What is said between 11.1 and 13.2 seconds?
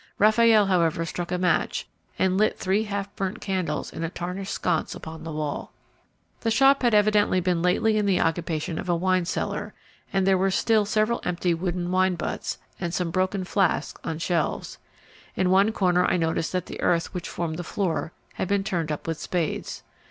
empty wooden wine butts, and some